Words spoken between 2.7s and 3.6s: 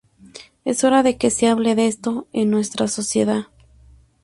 sociedad".